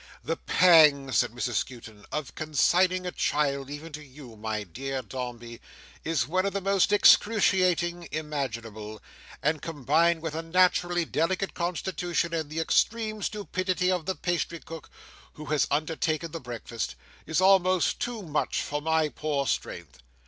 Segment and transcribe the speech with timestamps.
[0.23, 5.61] "The pang," said Mrs Skewton, "of consigning a child, even to you, my dear Dombey,
[6.03, 8.99] is one of the most excruciating imaginable,
[9.43, 14.89] and combined with a naturally delicate constitution, and the extreme stupidity of the pastry cook
[15.33, 16.95] who has undertaken the breakfast,
[17.27, 19.99] is almost too much for my poor strength.